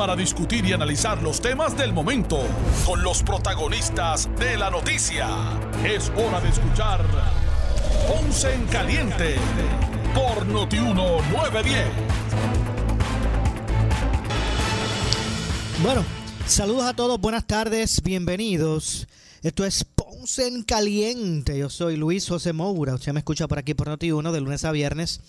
[0.00, 2.40] para discutir y analizar los temas del momento
[2.86, 5.28] con los protagonistas de la noticia.
[5.84, 7.04] Es hora de escuchar
[8.08, 9.36] Ponce en Caliente
[10.14, 11.86] por Notiuno 910.
[15.82, 16.02] Bueno,
[16.46, 19.06] saludos a todos, buenas tardes, bienvenidos.
[19.42, 21.58] Esto es Ponce en Caliente.
[21.58, 22.94] Yo soy Luis José Moura.
[22.94, 25.20] Usted me escucha por aquí por Noti1 de lunes a viernes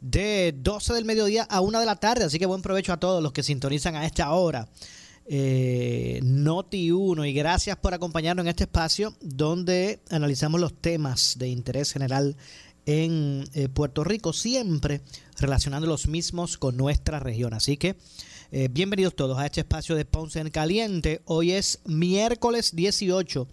[0.00, 2.24] de 12 del mediodía a 1 de la tarde.
[2.24, 4.68] Así que buen provecho a todos los que sintonizan a esta hora.
[5.28, 11.48] Eh, Noti 1 y gracias por acompañarnos en este espacio donde analizamos los temas de
[11.48, 12.36] interés general
[12.86, 15.00] en eh, Puerto Rico, siempre
[15.38, 17.54] relacionando los mismos con nuestra región.
[17.54, 17.96] Así que
[18.52, 21.20] eh, bienvenidos todos a este espacio de Ponce en Caliente.
[21.24, 23.48] Hoy es miércoles 18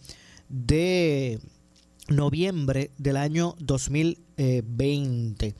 [0.49, 1.39] de
[2.09, 5.55] noviembre del año 2020.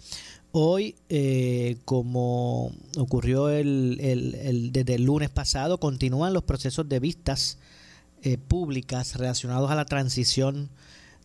[0.56, 7.58] Hoy, eh, como ocurrió el, el, desde el lunes pasado, continúan los procesos de vistas
[8.22, 10.70] eh, públicas relacionados a la transición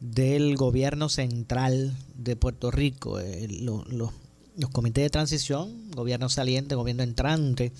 [0.01, 3.21] del gobierno central de Puerto Rico.
[3.21, 7.73] Eh, los comités de transición, gobierno saliente, gobierno entrante,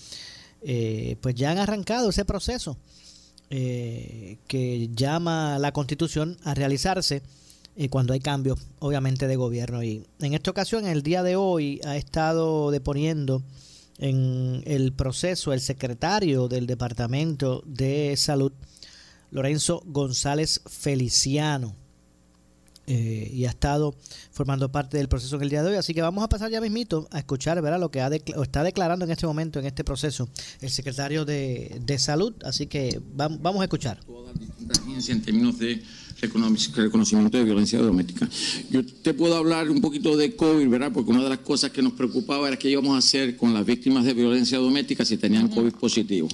[0.60, 2.76] pues ya han arrancado ese proceso
[3.48, 7.22] que llama la constitución a realizarse
[7.88, 9.84] cuando hay cambios, obviamente, de gobierno.
[9.84, 13.42] Y en esta ocasión, el día de hoy, ha estado deponiendo
[13.98, 18.52] en el proceso el secretario del Departamento de Salud,
[19.30, 21.74] Lorenzo González Feliciano.
[22.90, 23.94] Eh, y ha estado
[24.32, 25.76] formando parte del proceso en el día de hoy.
[25.76, 27.78] Así que vamos a pasar ya mismito a escuchar ¿verdad?
[27.78, 30.30] lo que ha está declarando en este momento, en este proceso,
[30.62, 32.34] el secretario de, de Salud.
[32.44, 34.00] Así que vamos a escuchar.
[35.06, 35.82] En términos de
[36.20, 38.28] reconocimiento de violencia doméstica.
[38.70, 40.92] Yo te puedo hablar un poquito de COVID, ¿verdad?
[40.92, 43.64] Porque una de las cosas que nos preocupaba era qué íbamos a hacer con las
[43.64, 46.28] víctimas de violencia doméstica si tenían COVID positivo.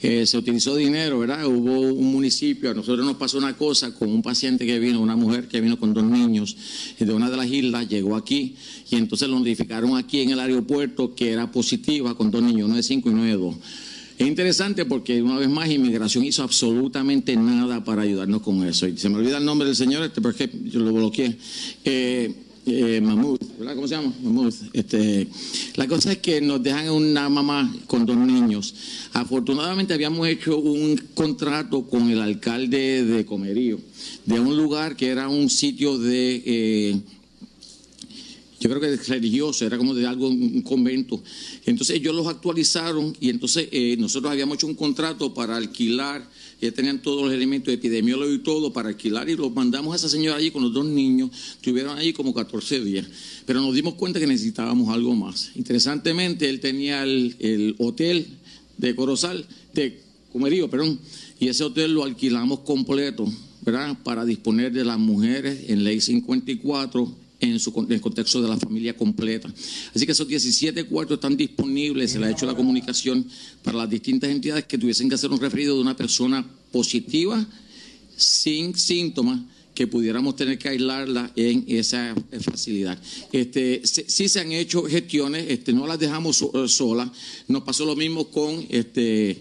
[0.00, 1.46] Eh, se utilizó dinero, ¿verdad?
[1.46, 5.16] Hubo un municipio, a nosotros nos pasó una cosa con un paciente que vino, una
[5.16, 6.56] mujer que vino con dos niños
[6.98, 8.54] de una de las islas, llegó aquí
[8.90, 12.76] y entonces lo notificaron aquí en el aeropuerto que era positiva con dos niños, uno
[12.76, 13.56] de cinco y uno de dos.
[14.18, 18.86] Es interesante porque una vez más inmigración hizo absolutamente nada para ayudarnos con eso.
[18.96, 21.36] Se me olvida el nombre del señor, este, porque yo lo bloqueé.
[21.84, 22.34] Eh,
[22.68, 23.00] eh,
[23.58, 23.74] ¿verdad?
[23.74, 24.12] ¿Cómo se llama?
[24.22, 24.54] Mahmoud.
[24.72, 25.28] Este,
[25.76, 28.74] la cosa es que nos dejan una mamá con dos niños.
[29.12, 33.78] Afortunadamente habíamos hecho un contrato con el alcalde de Comerío,
[34.24, 36.42] de un lugar que era un sitio de...
[36.44, 37.00] Eh,
[38.58, 41.22] yo creo que religioso, era como de algo, un convento.
[41.66, 46.26] Entonces ellos los actualizaron y entonces eh, nosotros habíamos hecho un contrato para alquilar,
[46.60, 49.96] ya tenían todos los elementos de epidemiólogo y todo para alquilar y los mandamos a
[49.96, 53.06] esa señora allí con los dos niños, estuvieron allí como 14 días,
[53.44, 55.50] pero nos dimos cuenta que necesitábamos algo más.
[55.54, 58.26] Interesantemente, él tenía el, el hotel
[58.78, 60.00] de Corozal, de
[60.32, 60.98] Comerío, perdón,
[61.38, 63.30] y ese hotel lo alquilamos completo,
[63.62, 63.98] ¿verdad?
[64.02, 68.96] Para disponer de las mujeres en ley 54 en, su, el contexto de la familia
[68.96, 69.52] completa.
[69.94, 73.26] Así que esos 17 cuartos están disponibles, se le ha hecho la comunicación
[73.62, 77.46] para las distintas entidades que tuviesen que hacer un referido de una persona positiva,
[78.16, 79.40] sin síntomas,
[79.74, 82.98] que pudiéramos tener que aislarla en esa facilidad.
[83.30, 87.10] Este, sí se han hecho gestiones, este, no las dejamos solas.
[87.46, 89.38] Nos pasó lo mismo con este,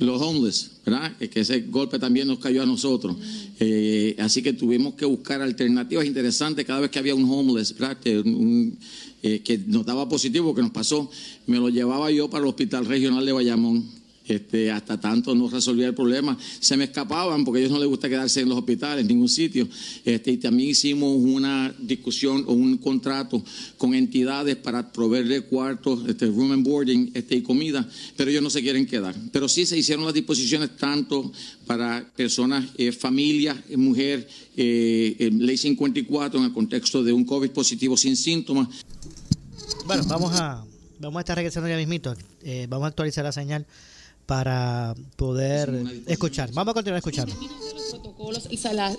[0.00, 1.16] los homeless, ¿verdad?
[1.16, 3.16] Que ese golpe también nos cayó a nosotros.
[3.60, 7.98] Eh, así que tuvimos que buscar alternativas interesantes cada vez que había un homeless, ¿verdad?
[8.04, 11.10] Eh, que nos daba positivo, que nos pasó,
[11.46, 13.99] me lo llevaba yo para el Hospital Regional de Bayamón
[14.30, 16.36] este, hasta tanto no resolvía el problema.
[16.60, 19.28] Se me escapaban porque a ellos no les gusta quedarse en los hospitales, en ningún
[19.28, 19.68] sitio.
[20.04, 23.42] Este, y también hicimos una discusión o un contrato
[23.76, 28.50] con entidades para proveerle cuartos, este, room and boarding este, y comida, pero ellos no
[28.50, 29.14] se quieren quedar.
[29.32, 31.32] Pero sí se hicieron las disposiciones tanto
[31.66, 37.50] para personas, eh, familias, eh, mujer, eh, ley 54 en el contexto de un COVID
[37.50, 38.68] positivo sin síntomas.
[39.86, 40.64] Bueno, vamos a,
[40.98, 42.14] vamos a estar regresando ya mismito.
[42.68, 43.66] vamos a actualizar la señal
[44.30, 46.52] para poder escuchar.
[46.52, 47.34] Vamos a continuar escuchando.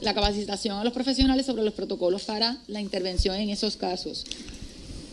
[0.01, 4.25] la, capacitación a los profesionales sobre los protocolos para la intervención en esos casos.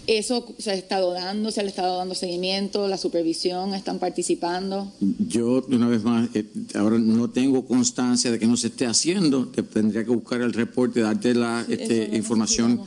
[0.08, 1.52] ¿Eso se ha estado dando?
[1.52, 2.88] ¿Se le ha estado dando seguimiento?
[2.88, 3.74] ¿La supervisión?
[3.74, 4.90] ¿Están participando?
[5.00, 6.44] Yo, una vez más, eh,
[6.74, 9.46] ahora no tengo constancia de que no se esté haciendo.
[9.46, 12.82] Te tendría que buscar el reporte, darte la este, información,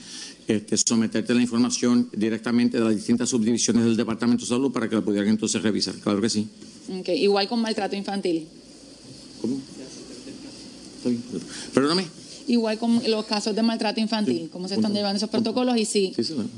[0.56, 4.95] este, someterte la información directamente de las distintas subdivisiones del Departamento de Salud para que
[4.95, 5.95] la pudieran entonces revisar.
[5.95, 6.48] Claro que sí.
[7.00, 7.24] Okay.
[7.24, 8.48] Igual con maltrato infantil.
[9.42, 9.59] ¿Cómo?
[11.74, 12.06] Perdóname.
[12.48, 16.13] Igual con los casos de maltrato infantil, cómo se están llevando esos protocolos y sí,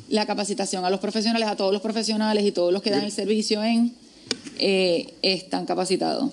[0.10, 3.12] la capacitación a los profesionales, a todos los profesionales y todos los que dan el
[3.12, 3.94] servicio en,
[4.58, 6.32] eh, están capacitados.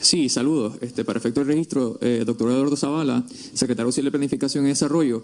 [0.00, 0.74] Sí, saludos.
[0.80, 3.24] Este, para efecto del registro, eh, doctor Eduardo Zavala,
[3.54, 5.22] secretario de Planificación y Desarrollo.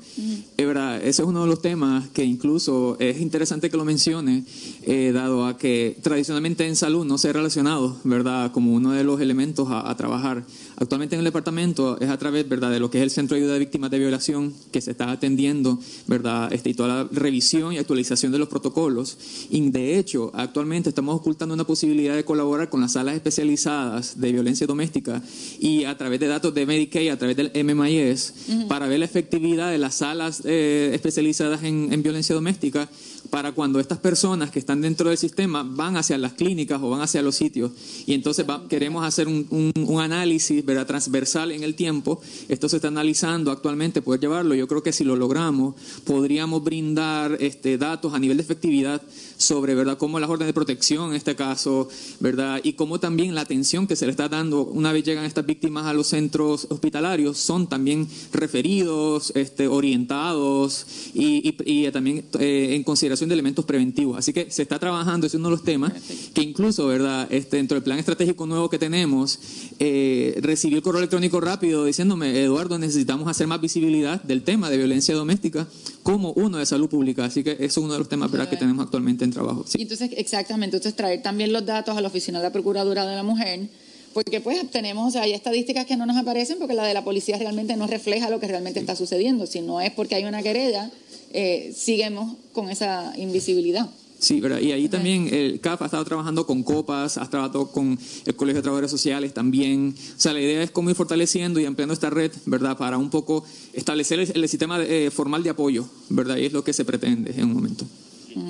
[0.57, 4.45] ese es uno de los temas que incluso es interesante que lo mencione,
[4.83, 9.05] eh, dado a que tradicionalmente en salud no se ha relacionado, ¿verdad?, como uno de
[9.05, 10.45] los elementos a, trabajar.
[10.81, 13.43] Actualmente en el departamento es a través, ¿verdad?, de lo que es el Centro de
[13.43, 17.75] Ayuda de Víctimas de Violación que se está atendiendo, ¿verdad?, este, y toda la revisión
[17.75, 19.19] y actualización de los protocolos.
[19.51, 24.33] Y de hecho, actualmente estamos ocultando una posibilidad de colaborar con las salas especializadas de
[24.33, 25.23] violencia doméstica
[25.59, 28.33] y a través de datos de Medicaid, a través del MMIS,
[28.67, 32.89] para ver la efectividad de las salas eh, especializadas en, violencia doméstica
[33.31, 37.01] para cuando estas personas que están dentro del sistema van hacia las clínicas o van
[37.01, 37.73] hacia los sitios
[38.07, 40.87] y entonces queremos hacer un, análisis ¿verdad?
[40.87, 42.21] transversal en el tiempo.
[42.49, 44.55] Esto se está analizando actualmente, poder llevarlo.
[44.55, 45.75] Yo creo que si lo logramos,
[46.05, 49.03] podríamos brindar este, datos a nivel de efectividad
[49.41, 51.89] sobre verdad cómo las órdenes de protección en este caso,
[52.21, 55.47] verdad, y cómo también la atención que se le está dando una vez llegan estas
[55.47, 61.51] víctimas a los centros hospitalarios son también referidos, este, orientados y,
[61.91, 64.19] también eh, en consideración de elementos preventivos.
[64.19, 65.93] Así que se está trabajando, es uno de los temas
[66.35, 69.39] que incluso, verdad, este, dentro del plan estratégico nuevo que tenemos,
[69.79, 74.77] eh, recibí el correo electrónico rápido diciéndome, Eduardo, necesitamos hacer más visibilidad del tema de
[74.77, 75.67] violencia doméstica
[76.03, 77.25] como uno de salud pública.
[77.25, 78.49] Así que eso es uno de los temas ¿verdad?
[78.49, 79.65] que tenemos actualmente en trabajo.
[79.75, 83.23] Entonces, exactamente, entonces traer también los datos a la Oficina de la Procuradora de la
[83.23, 83.69] Mujer,
[84.13, 87.05] porque pues tenemos, o sea, hay estadísticas que no nos aparecen porque la de la
[87.05, 89.47] policía realmente no refleja lo que realmente está sucediendo.
[89.47, 90.91] Si no es porque hay una querella,
[91.33, 93.89] eh, seguimos con esa invisibilidad.
[94.19, 94.61] Sí, ¿verdad?
[94.61, 98.59] y ahí también el CAF ha estado trabajando con COPAS, ha trabajado con el Colegio
[98.59, 99.95] de Trabajadores Sociales también.
[99.97, 102.77] O sea, la idea es cómo ir fortaleciendo y ampliando esta red, ¿verdad?
[102.77, 106.37] Para un poco establecer el, sistema eh, formal de apoyo, ¿verdad?
[106.37, 107.87] Y es lo que se pretende en un momento.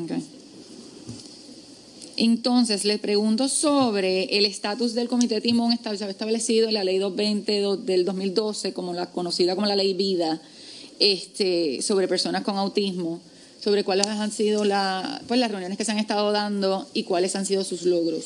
[0.04, 0.39] Okay.
[2.22, 8.04] Entonces, le pregunto sobre el estatus del Comité Timón establecido en la Ley 220 del
[8.04, 10.38] 2012, como la conocida como la Ley Vida,
[10.98, 13.22] este, sobre personas con autismo
[13.58, 17.36] sobre cuáles han sido la, pues, las reuniones que se han estado dando y cuáles
[17.36, 18.24] han sido sus logros.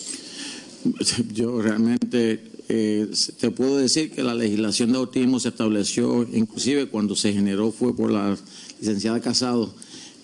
[1.32, 3.08] Yo realmente eh,
[3.38, 7.96] te puedo decir que la legislación de autismo se estableció, inclusive cuando se generó fue
[7.96, 8.36] por la
[8.80, 9.72] licenciada Casado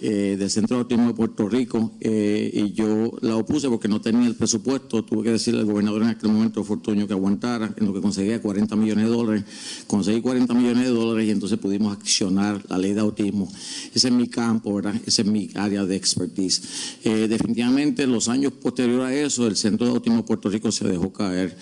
[0.03, 4.01] eh, del Centro de Autismo de Puerto Rico eh, y yo la opuse porque no
[4.01, 5.05] tenía el presupuesto.
[5.05, 8.41] Tuve que decirle al gobernador en aquel momento, Fortuño, que aguantara, en lo que conseguía
[8.41, 9.45] 40 millones de dólares.
[9.87, 13.53] Conseguí 40 millones de dólares y entonces pudimos accionar la ley de autismo.
[13.95, 14.95] Ese es mi campo, ¿verdad?
[15.05, 16.63] Ese es mi área de expertise.
[17.05, 20.89] Eh, definitivamente, los años posteriores a eso, el Centro de Autismo de Puerto Rico se
[20.89, 21.55] dejó caer.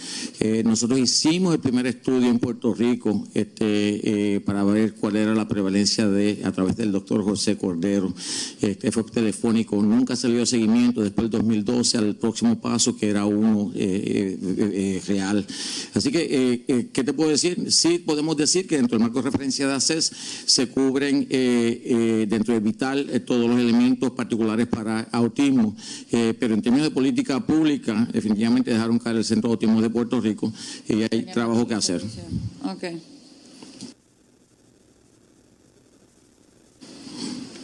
[0.65, 6.09] nosotros hicimos el primer estudio en Puerto Rico este, para ver cuál era la prevalencia
[6.09, 8.15] de, a través del doctor José Cordero
[8.61, 13.25] este, fue telefónico, nunca se le seguimiento después del 2012 al próximo paso que era
[13.25, 15.47] uno eh, eh, eh, real.
[15.95, 17.71] Así que, ¿qué te puedo decir?
[17.73, 20.13] Sí podemos decir que dentro del marco de referencia de ACES
[20.47, 25.77] se cubren dentro de Vital todos los elementos particulares para autismo,
[26.11, 30.21] pero en términos de política pública definitivamente dejaron caer el Centro de Autismo de Puerto
[30.21, 30.53] Rico
[30.89, 32.03] y hay trabajo que hacer.
[32.65, 33.18] Okay.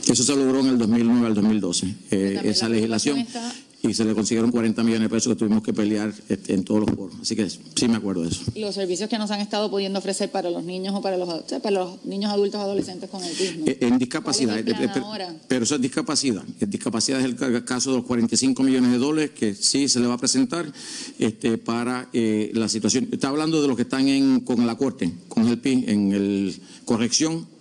[0.06, 3.26] Eso se logró en el 2009 al 2012, eh, esa legislación.
[3.82, 6.80] Y se le consiguieron 40 millones de pesos que tuvimos que pelear este, en todos
[6.80, 7.16] los foros.
[7.20, 8.40] Así que sí me acuerdo de eso.
[8.54, 11.28] Y los servicios que nos han estado pudiendo ofrecer para los niños o para los,
[11.42, 13.66] para los niños adultos adolescentes con autismo.
[13.66, 14.58] Eh, en discapacidad.
[14.58, 14.64] Eh,
[15.48, 16.42] pero, eso es discapacidad.
[16.60, 20.06] En discapacidad es el caso de los 45 millones de dólares que sí se le
[20.06, 20.72] va a presentar
[21.18, 23.08] este, para la situación.
[23.12, 26.56] Está hablando de los que están en, con la corte, con el PIN, en el
[26.86, 27.53] corrección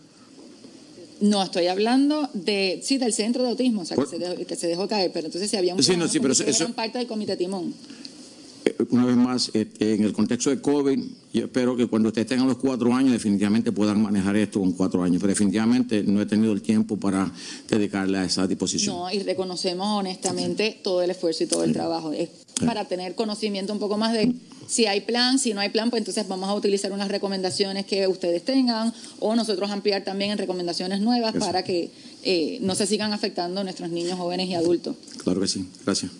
[1.23, 5.09] no, estoy hablando de, sí, del centro de autismo, o sea, que, se dejó, caer,
[5.13, 7.73] pero entonces si había un sí, no, sí, pero eso, parte del comité timón.
[8.65, 10.99] Eh, una vez más, este, en el contexto de COVID,
[11.33, 15.03] yo espero que cuando ustedes tengan los cuatro años, definitivamente puedan manejar esto con cuatro
[15.03, 15.21] años.
[15.21, 17.31] Pero definitivamente no he tenido el tiempo para
[17.69, 18.95] dedicarle a esa disposición.
[18.95, 22.13] No, y reconocemos honestamente todo el esfuerzo y todo el trabajo.
[22.13, 22.29] Es
[22.65, 24.33] para tener conocimiento un poco más de
[24.67, 28.07] si hay plan, si no hay plan, pues entonces vamos a utilizar unas recomendaciones que
[28.07, 31.91] ustedes tengan o nosotros ampliar también en recomendaciones nuevas para que
[32.23, 34.95] eh, no se sigan afectando nuestros niños, jóvenes y adultos.
[35.23, 35.67] Claro que sí.
[35.83, 36.11] Gracias.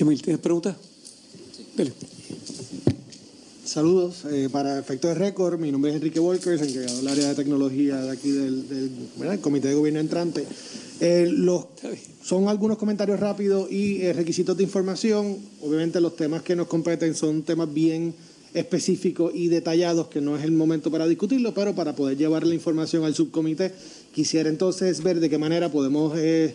[0.00, 0.76] Yamil, ¿tienes preguntas?
[1.76, 1.92] Dale.
[3.66, 4.24] Saludos.
[4.30, 8.00] Eh, para efectos de récord, mi nombre es Enrique Walker, encargado del área de tecnología
[8.00, 8.90] de aquí del,
[9.42, 10.46] Comité de Gobierno Entrante.
[11.00, 11.66] Eh, los,
[12.24, 15.36] son algunos comentarios rápidos y eh, requisitos de información.
[15.60, 18.14] Obviamente los temas que nos competen son temas bien
[18.54, 22.54] específicos y detallados que no es el momento para discutirlo, pero para poder llevar la
[22.54, 23.70] información al subcomité,
[24.14, 26.54] quisiera entonces ver de qué manera podemos eh,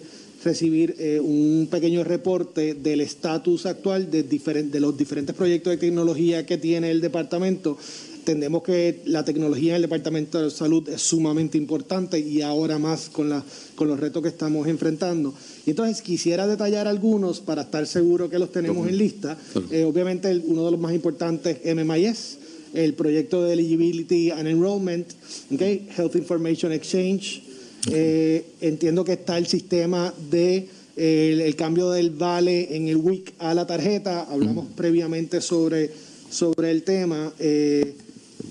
[0.50, 6.46] recibir eh, un pequeño reporte del estatus actual de, de los diferentes proyectos de tecnología
[6.46, 7.78] que tiene el departamento.
[8.20, 13.08] Entendemos que la tecnología en el Departamento de Salud es sumamente importante y ahora más
[13.10, 13.44] con, la,
[13.76, 15.32] con los retos que estamos enfrentando.
[15.66, 19.38] Y entonces quisiera detallar algunos para estar seguro que los tenemos en lista.
[19.72, 22.38] Eh, obviamente el- uno de los más importantes es MMIS,
[22.74, 25.08] el proyecto de Eligibility and Enrollment,
[25.54, 27.44] okay, Health Information Exchange.
[27.92, 32.98] Eh, entiendo que está el sistema de eh, el, el cambio del vale en el
[32.98, 34.24] WIC a la tarjeta.
[34.24, 35.92] Hablamos previamente sobre,
[36.30, 37.32] sobre el tema.
[37.40, 37.96] Eh,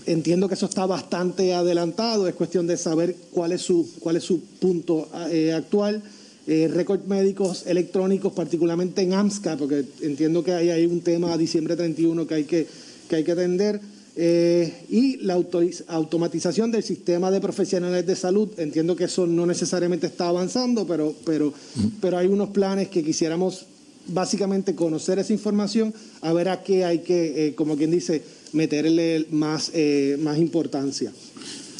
[0.06, 2.28] entiendo que eso está bastante adelantado.
[2.28, 5.08] Es cuestión de saber cuál es su, cuál es su punto
[5.54, 6.02] actual.
[6.46, 11.74] Récords médicos electrónicos, particularmente en AMSCA, porque entiendo que hay, hay un tema a diciembre
[11.74, 12.66] 31 que hay que,
[13.08, 13.80] que, hay que atender.
[14.16, 20.06] Eh, y la automatización del sistema de profesionales de salud, entiendo que eso no necesariamente
[20.06, 21.52] está avanzando, pero, pero,
[22.00, 23.66] pero hay unos planes que quisiéramos
[24.06, 29.26] básicamente conocer esa información, a ver a qué hay que, eh, como quien dice, meterle
[29.30, 31.12] más, eh, más importancia.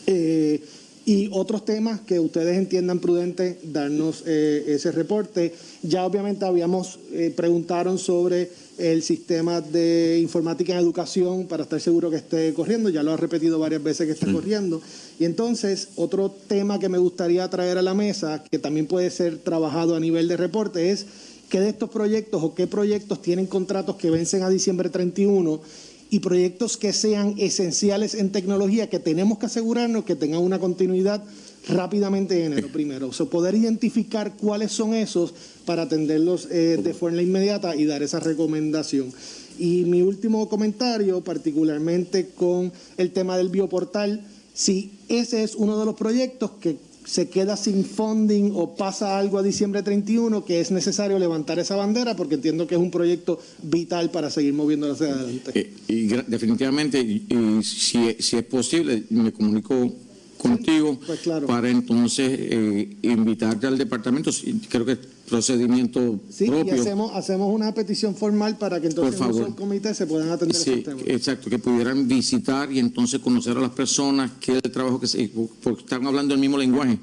[0.07, 0.61] Eh,
[1.07, 5.55] y otros temas que ustedes entiendan prudente darnos eh, ese reporte.
[5.83, 12.11] Ya obviamente habíamos eh, preguntaron sobre el sistema de informática en educación para estar seguro
[12.11, 12.89] que esté corriendo.
[12.89, 14.81] Ya lo ha repetido varias veces que está corriendo.
[15.19, 19.39] Y entonces otro tema que me gustaría traer a la mesa, que también puede ser
[19.39, 21.07] trabajado a nivel de reporte, es
[21.51, 25.61] qué de estos proyectos o qué proyectos tienen contratos que vencen a diciembre 31
[26.15, 31.25] y proyectos que sean esenciales en tecnología que tenemos que asegurarnos que tengan una continuidad
[31.67, 33.09] rápidamente en enero primero.
[33.09, 35.35] O sea, poder identificar cuáles son esos
[35.67, 39.13] para atenderlos eh, de forma inmediata y dar esa recomendación.
[39.59, 45.85] Y mi último comentario, particularmente con el tema del bioportal, si ese es uno de
[45.85, 50.71] los proyectos que se queda sin funding o pasa algo a diciembre 31, que es
[50.71, 55.13] necesario levantar esa bandera porque entiendo que es un proyecto vital para seguir moviéndolo hacia
[55.13, 55.53] adelante.
[55.55, 59.93] Eh, y definitivamente, y, y si, si es posible, me comunico
[60.45, 61.47] contigo pues claro.
[61.47, 64.31] para entonces eh, invitarte al departamento.
[64.69, 66.75] Creo que procedimiento Sí, y propio.
[66.81, 69.49] hacemos, hacemos una petición formal para que entonces Por en favor.
[69.49, 71.03] el comité se puedan atender Sí, esos temas.
[71.07, 75.07] exacto, que pudieran visitar y entonces conocer a las personas, qué es el trabajo que
[75.07, 75.31] se...
[75.63, 76.99] Porque están hablando el mismo lenguaje.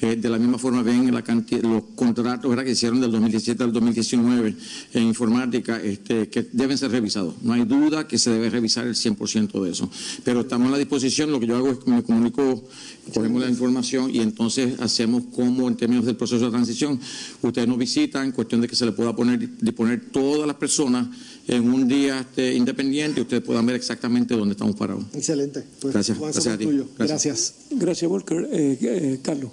[0.00, 2.64] Eh, de la misma forma ven la cantidad, los contratos ¿verdad?
[2.64, 4.54] que hicieron del 2017 al 2019
[4.94, 7.34] en informática, este, que deben ser revisados.
[7.42, 9.90] No hay duda que se debe revisar el 100% de eso.
[10.24, 12.64] Pero estamos a la disposición, lo que yo hago es que me comunico,
[13.12, 16.98] cogemos la información y entonces hacemos como en términos del proceso de transición,
[17.42, 21.08] ustedes nos visitan, cuestión de que se le pueda poner, disponer todas las personas
[21.46, 25.04] en un día este, independiente y ustedes puedan ver exactamente dónde estamos parados.
[25.14, 25.62] Excelente.
[25.80, 26.64] Pues, Gracias, Juan, gracias a ti.
[26.64, 26.86] tuyo.
[26.98, 27.54] Gracias.
[27.70, 28.48] Gracias, Walker.
[28.50, 29.50] Eh, eh, Carlos.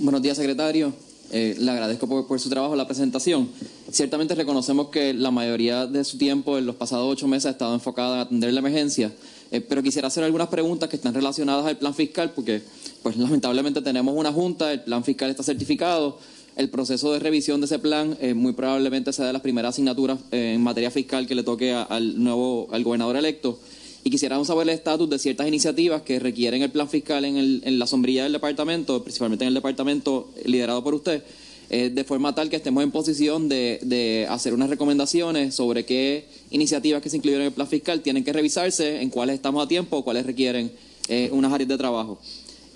[0.00, 0.92] Buenos días, secretario.
[1.30, 3.48] Eh, le agradezco por, por su trabajo, la presentación.
[3.90, 7.72] Ciertamente reconocemos que la mayoría de su tiempo en los pasados ocho meses ha estado
[7.72, 9.12] enfocada en atender la emergencia,
[9.50, 12.60] eh, pero quisiera hacer algunas preguntas que están relacionadas al plan fiscal, porque
[13.02, 16.18] pues lamentablemente tenemos una junta, el plan fiscal está certificado,
[16.56, 20.18] el proceso de revisión de ese plan eh, muy probablemente sea de las primeras asignaturas
[20.32, 23.58] eh, en materia fiscal que le toque a- al nuevo al gobernador electo.
[24.04, 27.78] Y quisiéramos saber el estatus de ciertas iniciativas que requieren el plan fiscal en, en
[27.78, 31.22] la sombrilla del departamento, principalmente en el departamento liderado por usted,
[31.70, 36.24] eh, de forma tal que estemos en posición de, de hacer unas recomendaciones sobre qué
[36.50, 39.68] iniciativas que se incluyeron en el plan fiscal tienen que revisarse, en cuáles estamos a
[39.68, 40.72] tiempo, cuáles requieren
[41.08, 42.18] eh, unas áreas de trabajo.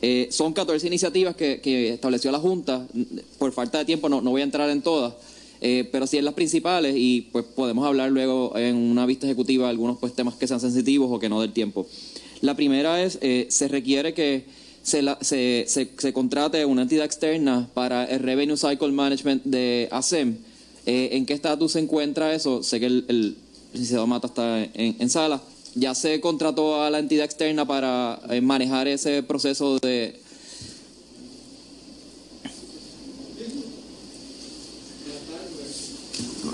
[0.00, 2.86] Eh, son 14 iniciativas que, que estableció la Junta.
[3.38, 5.14] Por falta de tiempo no, no voy a entrar en todas,
[5.60, 9.64] eh, pero sí en las principales y pues podemos hablar luego en una vista ejecutiva
[9.64, 11.86] de algunos pues, temas que sean sensitivos o que no del tiempo.
[12.40, 13.18] La primera es,
[13.48, 14.44] se requiere que
[14.82, 20.36] se, la- se, se, contrate una entidad externa para el Revenue Cycle Management de ASEM.
[20.86, 22.62] Eh, ¿En qué estatus se encuentra eso?
[22.62, 23.36] Sé que el, el
[23.72, 25.40] licenciado Mata está en, en sala.
[25.74, 30.20] ¿Ya se contrató a la entidad externa para eh, manejar ese proceso de...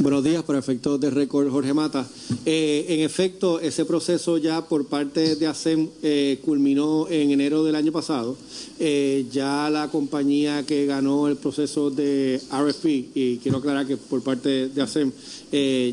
[0.00, 2.06] Buenos días, para efectos de récord, Jorge Mata.
[2.46, 7.74] Eh, en efecto, ese proceso ya por parte de ASEM eh, culminó en enero del
[7.74, 8.36] año pasado.
[8.78, 14.22] Eh, ya la compañía que ganó el proceso de RFP, y quiero aclarar que por
[14.22, 15.10] parte de ASEM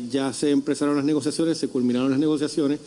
[0.08, 2.78] ya se empezaron las negociaciones, se culminaron las negociaciones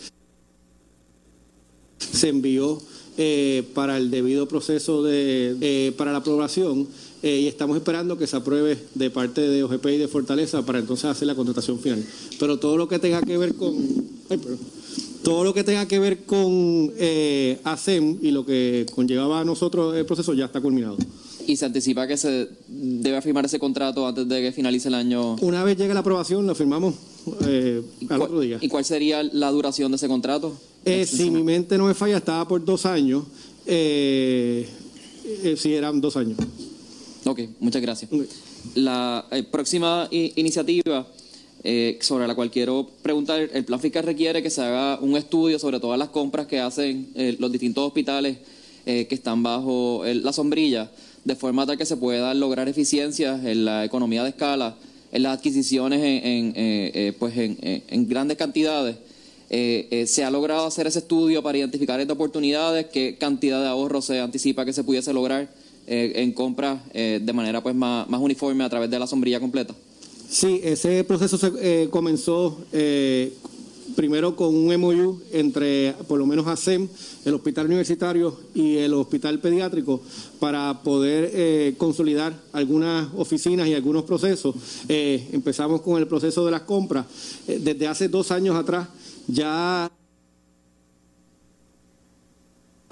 [2.12, 2.82] se envió
[3.22, 6.88] eh, para el debido proceso de eh, para la aprobación
[7.22, 10.80] eh, y estamos esperando que se apruebe de parte de OGP y de Fortaleza para
[10.80, 12.02] entonces hacer la contratación final.
[12.40, 13.76] Pero todo lo que tenga que ver con
[14.30, 14.60] ay, perdón.
[15.22, 19.98] todo lo que tenga que ver con eh, ASEM y lo que conllevaba a nosotros
[19.98, 20.96] el proceso ya está culminado.
[21.46, 25.36] Y se anticipa que se debe firmar ese contrato antes de que finalice el año.
[25.42, 26.94] Una vez llegue la aprobación, lo firmamos
[27.46, 28.58] eh, al otro día.
[28.62, 30.58] ¿Y cuál sería la duración de ese contrato?
[30.86, 33.24] Eh, si mi mente no me falla, estaba por dos años.
[33.66, 34.68] Eh,
[35.44, 36.38] eh, sí, eran dos años.
[37.26, 38.10] Ok, muchas gracias.
[38.76, 41.08] La próxima iniciativa
[41.64, 45.60] eh, sobre la cual quiero preguntar, el plan fiscal requiere que se haga un estudio
[45.60, 48.38] sobre todas las compras que hacen los distintos hospitales
[48.86, 50.90] que están bajo la sombrilla,
[51.24, 54.78] de forma tal que se puedan lograr eficiencias en la economía de escala,
[55.12, 58.96] en las adquisiciones en, eh, eh, pues en, en- grandes cantidades.
[59.50, 62.86] Eh, eh, ¿Se ha logrado hacer ese estudio para identificar estas oportunidades?
[62.94, 65.50] ¿Qué cantidad de ahorro se anticipa que se pudiese lograr
[65.92, 69.74] en compras de manera pues más, más uniforme a través de la sombrilla completa?
[70.30, 72.60] Sí, ese proceso se comenzó
[74.00, 76.88] primero con un MOU entre por lo menos ASEM,
[77.26, 80.00] el hospital universitario y el hospital pediátrico
[80.40, 84.56] para poder eh, consolidar algunas oficinas y algunos procesos.
[84.88, 87.08] Eh, empezamos con el proceso de las compras.
[87.46, 88.88] Eh, desde hace dos años atrás
[89.28, 89.92] ya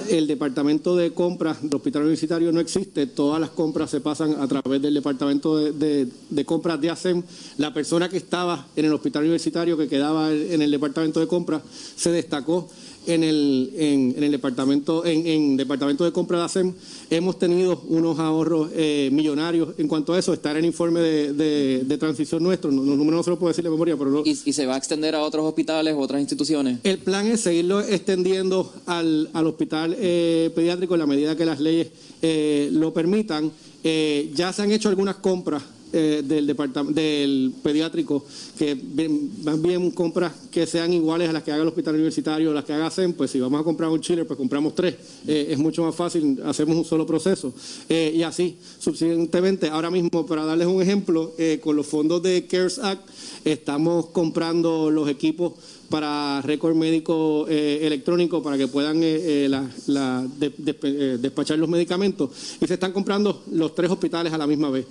[0.10, 4.48] el departamento de compras del hospital universitario no existe, todas las compras se pasan a
[4.48, 7.24] través del departamento de, de- de compras de ASEM.
[7.58, 11.62] La persona que estaba en el hospital universitario, que quedaba en el departamento de compras,
[11.96, 12.70] se destacó
[13.08, 16.74] en el, en, en el departamento, en, en departamento de compras de ASEM.
[17.10, 20.34] Hemos tenido unos ahorros eh, millonarios en cuanto a eso.
[20.34, 23.48] Está en el informe de, de- de transición nuestro, los números no se los puedo
[23.48, 26.00] decir de memoria, pero no, ¿Y, y se va a extender a otros hospitales o
[26.00, 26.80] otras instituciones?
[26.84, 31.60] el plan es seguirlo extendiendo al, al hospital eh, pediátrico en la medida que las
[31.60, 31.88] leyes
[32.22, 33.52] eh, lo permitan.
[33.84, 36.46] Eh, ya se han hecho algunas compras del
[36.94, 38.24] del pediátrico
[38.60, 42.54] que bien- más bien compras que sean iguales a las que haga el hospital universitario,
[42.54, 44.96] las que haga SEM, pues si vamos a comprar un chiller, pues compramos tres.
[45.26, 47.54] Es mucho más fácil, hacemos un solo proceso.
[47.88, 53.08] Y así, subsiguientemente, ahora mismo, para darles un ejemplo, con los fondos de CARES Act,
[53.46, 55.54] estamos comprando los equipos
[55.90, 62.30] para récord médico eh, electrónico para que puedan eh, eh, despachar los medicamentos
[62.62, 64.86] y se están comprando los tres hospitales a la misma vez.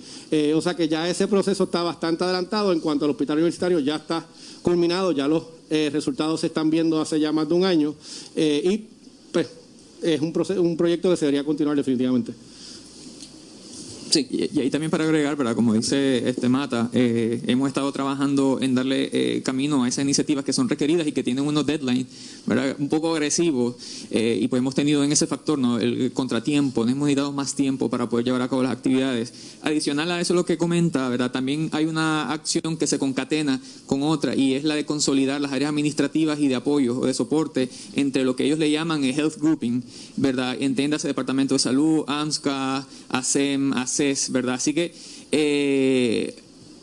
[0.55, 3.97] O sea que ya ese proceso está bastante adelantado en cuanto al hospital universitario ya
[3.97, 4.25] está
[4.61, 7.93] culminado, ya los resultados se están viendo hace ya más de un año
[8.35, 8.85] y
[9.31, 9.47] pues
[10.01, 12.33] es un, proce- un proyecto que se debería continuar definitivamente.
[14.09, 14.27] Sí.
[14.29, 15.55] Y, y ahí también para agregar, ¿verdad?
[15.55, 20.43] Como dice este Mata, eh, hemos estado trabajando en darle eh, camino a esas iniciativas
[20.43, 22.07] que son requeridas y que tienen unos deadlines,
[22.45, 22.75] ¿verdad?
[22.79, 23.75] Un poco agresivos
[24.11, 25.79] eh, y pues hemos tenido en ese factor, ¿no?
[25.79, 29.33] El, contratiempo, nos hemos necesitado más tiempo para poder llevar a cabo las actividades.
[29.61, 31.31] Adicional a eso lo que comenta, ¿verdad?
[31.31, 35.51] También hay una acción que se concatena con otra y es la de consolidar las
[35.51, 39.17] áreas administrativas y de apoyo o de soporte entre lo que ellos le llaman el
[39.17, 39.83] health grouping,
[40.15, 40.55] ¿verdad?
[40.59, 44.55] Entiéndase Departamento de Salud, AMSCA, ASEM, ACES, ¿verdad?
[44.55, 44.93] Así que
[45.31, 46.35] eh,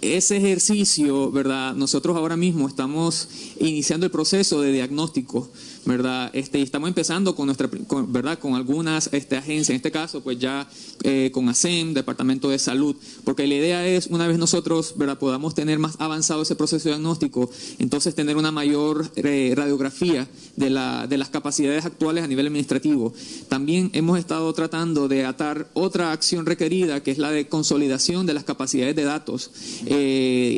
[0.05, 1.75] ese ejercicio, ¿verdad?
[1.75, 5.49] Nosotros ahora mismo estamos iniciando el proceso de diagnóstico,
[5.87, 6.31] ¿verdad?
[6.35, 7.69] Este, estamos empezando con nuestra,
[8.09, 8.38] ¿verdad?
[8.38, 10.69] Con algunas este, agencias, en este caso, pues ya
[11.03, 15.19] eh, con ASEM, Departamento de Salud, porque la idea es, una vez nosotros, ¿verdad?
[15.19, 20.71] Podamos tener más avanzado ese proceso de diagnóstico, entonces tener una mayor eh, radiografía de,
[20.71, 23.12] la, de las capacidades actuales a nivel administrativo.
[23.49, 28.35] También hemos estado tratando de atar otra acción requerida, que es la de consolidación de
[28.35, 29.51] las capacidades de datos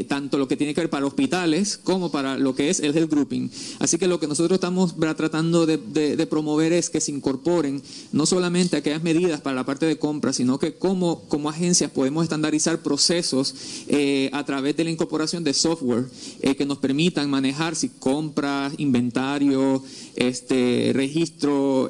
[0.09, 3.11] tanto lo que tiene que ver para hospitales como para lo que es el health
[3.11, 3.51] grouping.
[3.79, 8.77] Así que lo que nosotros estamos tratando de, promover es que se incorporen no solamente
[8.77, 13.55] aquellas medidas para la parte de compra, sino que como, como agencias podemos estandarizar procesos
[13.89, 16.07] eh, a través de la incorporación de software
[16.41, 19.83] eh, que nos permitan manejar si compras, inventario,
[20.17, 21.89] este registro,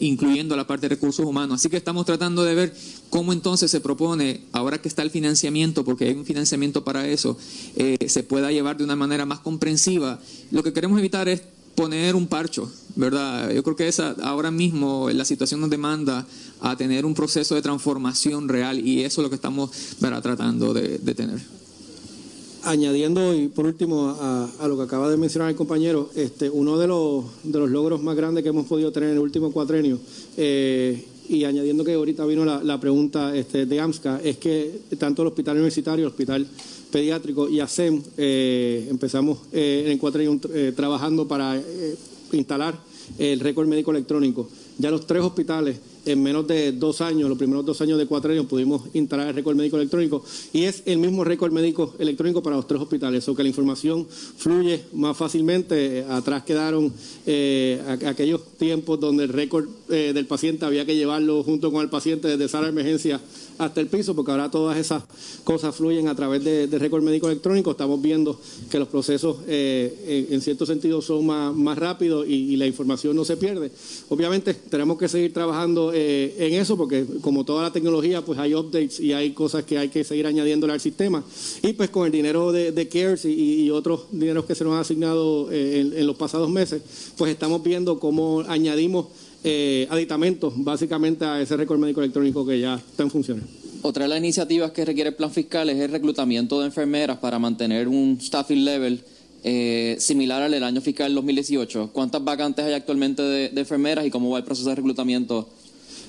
[0.00, 1.60] incluyendo la parte de recursos humanos.
[1.60, 2.74] Así que estamos tratando de ver
[3.10, 7.36] cómo entonces se propone, ahora que está el financiamiento, porque hay un financiamiento para eso,
[7.76, 10.20] eh, se pueda llevar de una manera más comprensiva.
[10.50, 11.42] Lo que queremos evitar es
[11.76, 13.50] poner un parcho, ¿verdad?
[13.52, 16.26] Yo creo que esa, ahora mismo la situación nos demanda
[16.60, 20.98] a tener un proceso de transformación real y eso es lo que estamos tratando de,
[21.14, 21.38] tener.
[22.64, 26.88] Añadiendo y por último a, lo que acaba de mencionar el compañero, este, uno de
[26.88, 30.00] los, de los logros más grandes que hemos podido tener en el último cuatrenio
[30.36, 35.28] eh, y añadiendo que ahorita vino la, pregunta este, de AMSCA, es que tanto el
[35.28, 36.46] hospital universitario, el hospital
[36.90, 41.60] pediátrico y ASEM eh, empezamos eh, en el cuatro eh, trabajando para
[42.32, 42.74] instalar
[43.18, 44.48] el récord médico electrónico.
[44.78, 48.30] Ya los tres hospitales en menos de dos años, los primeros dos años de cuatro
[48.30, 52.56] años, pudimos instalar el récord médico electrónico y es el mismo récord médico electrónico para
[52.56, 56.04] los tres hospitales, o que la información fluye más fácilmente.
[56.08, 56.92] Atrás quedaron
[57.26, 61.90] eh, aquellos tiempos donde el récord eh, del paciente había que llevarlo junto con el
[61.90, 63.20] paciente desde sala de emergencia
[63.58, 65.02] hasta el piso, porque ahora todas esas
[65.44, 67.70] cosas fluyen a través de, récord médico electrónico.
[67.70, 68.38] Estamos viendo
[68.70, 73.36] que los procesos eh, en, cierto sentido son más, rápidos y, la información no se
[73.36, 73.70] pierde.
[74.08, 78.54] Obviamente tenemos que seguir trabajando eh, en eso, porque como toda la tecnología, pues hay
[78.54, 81.22] updates y hay cosas que hay que seguir añadiéndole al sistema.
[81.62, 85.50] Y pues con el dinero de, CARES y, otros dineros que se nos han asignado
[85.50, 86.82] eh, en, los pasados meses,
[87.16, 89.06] pues estamos viendo cómo añadimos
[89.44, 93.44] eh, aditamentos básicamente a ese récord médico electrónico que ya está en funciones.
[93.82, 97.38] Otra de las iniciativas que requiere el plan fiscal es el reclutamiento de enfermeras para
[97.38, 99.02] mantener un staffing level
[99.98, 101.90] similar al del año fiscal 2018.
[101.92, 105.48] ¿Cuántas vacantes hay actualmente de, de, enfermeras y cómo va el proceso de reclutamiento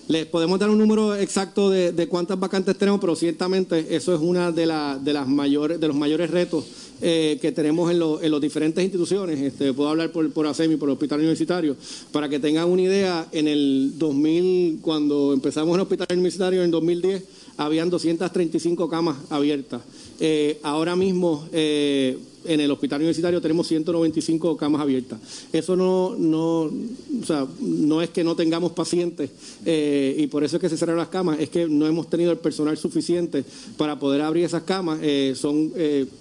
[0.07, 4.51] les podemos dar un número exacto de, cuántas vacantes tenemos, pero ciertamente eso es una
[4.51, 4.65] de,
[5.01, 6.65] de las mayores, de los mayores retos
[7.01, 9.39] eh, que tenemos en, en las diferentes instituciones.
[9.39, 11.75] Este, puedo hablar por, por ASEMI, por el Hospital Universitario,
[12.11, 17.23] para que tengan una idea, en el 2000, cuando empezamos el Hospital Universitario en 2010,
[17.57, 19.81] habían 235 camas abiertas.
[20.19, 25.19] Eh, ahora mismo eh, en el hospital universitario tenemos 195 camas abiertas.
[25.51, 29.29] Eso no, no, o sea, no es que no tengamos pacientes
[29.65, 32.31] eh, y por eso es que se cerraron las camas, es que no hemos tenido
[32.31, 33.43] el personal suficiente
[33.77, 34.99] para poder abrir esas camas.
[35.35, 35.73] son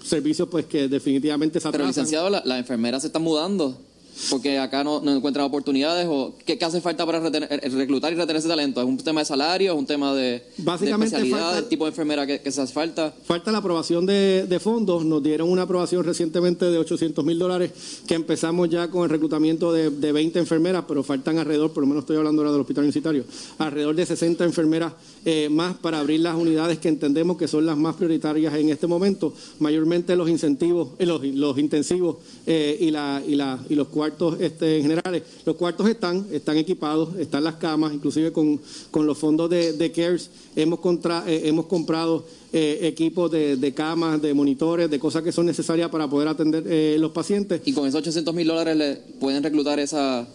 [0.03, 1.69] servicios pues que definitivamente se.
[1.71, 3.86] Pero licenciado, las enfermeras se están mudando
[4.29, 8.47] porque acá no, encuentran oportunidades o ¿qué, hace falta para eh, reclutar y retener ese
[8.47, 8.81] talento?
[8.81, 9.73] ¿Es un tema de salario?
[9.73, 13.13] ¿Es un tema de, Básicamente especialidad, del tipo de enfermera que, se hace falta?
[13.25, 15.05] Falta la aprobación de, fondos.
[15.05, 17.71] Nos dieron una aprobación recientemente de 800 mil dólares
[18.07, 22.03] que empezamos ya con el reclutamiento de, 20 enfermeras, pero faltan alrededor, por lo menos
[22.03, 23.25] estoy hablando ahora del hospital universitario,
[23.59, 24.93] alrededor de 60 enfermeras
[25.25, 28.87] eh, más para abrir las unidades que entendemos que son las más prioritarias en este
[28.87, 34.39] momento, mayormente los incentivos, eh, los, intensivos y, la, y, la, y los cuartos cuartos
[34.39, 35.23] este, generales.
[35.45, 38.59] Los cuartos están, están equipados, están las camas, inclusive con,
[38.93, 44.89] los fondos de, CARES hemos, contra, eh, hemos comprado eh, equipos de, camas, de monitores,
[44.89, 47.61] de cosas que son necesarias para poder atender eh, los pacientes.
[47.65, 50.27] ¿Y con esos 800 mil dólares le pueden reclutar esa,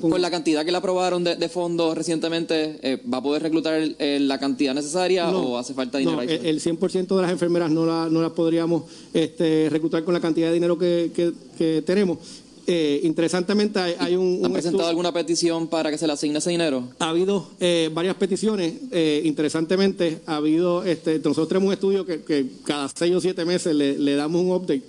[0.00, 4.74] con, la cantidad que le aprobaron de, fondos recientemente, ¿va a poder reclutar la cantidad
[4.74, 6.16] necesaria o hace falta dinero?
[6.16, 10.20] No, el 100% de las enfermeras no las no la podríamos este, reclutar con la
[10.20, 12.18] cantidad de dinero que, tenemos.
[12.66, 14.40] Eh, interesantemente hay, un...
[14.42, 16.88] ¿Han presentado alguna petición para que se le asigne ese dinero?
[16.98, 18.72] Ha habido eh, varias peticiones.
[18.90, 20.82] Eh, interesantemente ha habido...
[20.82, 24.52] Este, nosotros tenemos un estudio que, cada seis o siete meses le, le damos un
[24.52, 24.82] update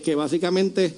[0.00, 0.94] que básicamente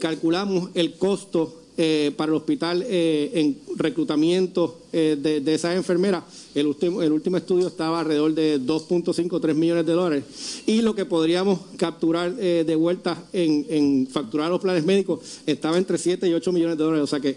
[0.00, 6.22] calculamos el costo eh, para el hospital eh, en reclutamiento eh, de, esas enfermeras.
[6.54, 10.24] El último, el último estudio estaba alrededor de 2.5 3 millones de dólares.
[10.66, 16.28] Y lo que podríamos capturar de vuelta en, facturar los planes médicos estaba entre 7
[16.28, 17.02] y 8 millones de dólares.
[17.02, 17.36] O sea que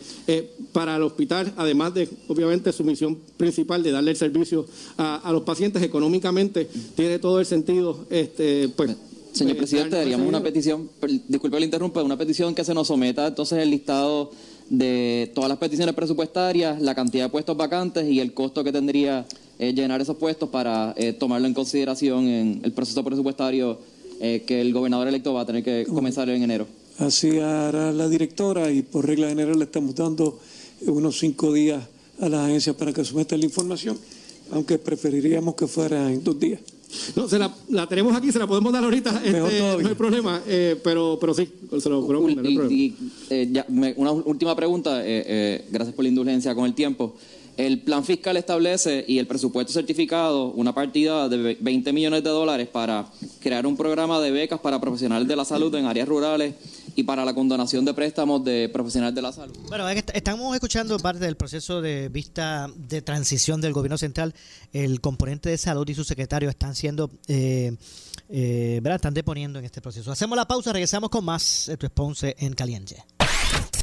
[0.71, 5.41] para el hospital, además de obviamente su misión principal de darle el servicio a, los
[5.41, 8.05] pacientes económicamente, tiene todo el sentido.
[8.11, 8.95] Este, pues,
[9.37, 10.89] Señor eh, presidente, daríamos una petición,
[11.27, 14.31] disculpe le interrumpa, una petición que se nos someta entonces el listado
[14.67, 19.27] de todas las peticiones presupuestarias, la cantidad de puestos vacantes y el costo que tendría
[19.59, 23.77] eh, llenar esos puestos para eh, tomarlo en consideración en el proceso presupuestario
[24.19, 26.65] que el gobernador electo va a tener que comenzar en enero.
[26.97, 30.39] Así hará la directora y por regla general le estamos dando
[30.87, 31.83] unos cinco días
[32.19, 33.95] a las agencias para que sometan la información,
[34.49, 36.61] aunque preferiríamos que fuera en dos días.
[37.15, 40.41] No, se la, la tenemos aquí, se la podemos dar ahorita, este, no hay problema,
[40.47, 41.47] eh, pero, pero sí,
[41.79, 42.41] se lo podemos no
[43.29, 47.15] eh, ya, me- una última pregunta, eh, eh, gracias por la indulgencia con el tiempo.
[47.57, 52.29] El plan fiscal establece y el presupuesto certificado una partida de ve- 20 millones de
[52.29, 53.07] dólares para
[53.41, 56.53] crear un programa de becas para profesionales de la salud en áreas rurales
[56.97, 59.55] y para la condonación de préstamos de profesionales de la salud.
[59.69, 64.33] Bueno, estamos escuchando parte del proceso de vista de transición del gobierno central.
[64.73, 67.77] El componente de salud y su secretario están siendo, eh,
[68.29, 68.95] eh, ¿verdad?
[68.95, 70.11] Están deponiendo en este proceso.
[70.11, 71.69] Hacemos la pausa, regresamos con más.
[71.69, 73.03] Esto es Ponce en Caliente.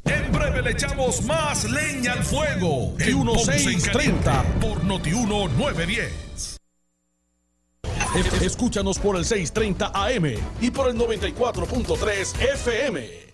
[0.07, 6.54] En breve le echamos más leña al fuego en 1630 por Noti1 910.
[8.41, 10.25] Escúchanos por el 630 AM
[10.61, 13.25] y por el 94.3 FM.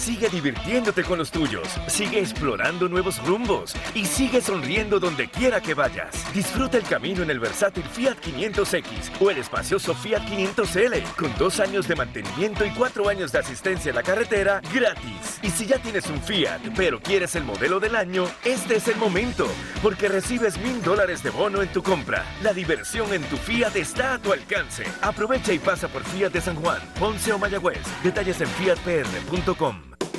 [0.00, 5.74] Sigue divirtiéndote con los tuyos, sigue explorando nuevos rumbos y sigue sonriendo donde quiera que
[5.74, 6.24] vayas.
[6.32, 11.60] Disfruta el camino en el versátil Fiat 500X o el espacioso Fiat 500L con dos
[11.60, 15.38] años de mantenimiento y cuatro años de asistencia en la carretera gratis.
[15.42, 18.96] Y si ya tienes un Fiat pero quieres el modelo del año, este es el
[18.96, 19.46] momento
[19.82, 22.24] porque recibes mil dólares de bono en tu compra.
[22.42, 24.84] La diversión en tu Fiat está a tu alcance.
[25.02, 27.82] Aprovecha y pasa por Fiat de San Juan, Ponce o Mayagüez.
[28.02, 29.89] Detalles en fiatpr.com.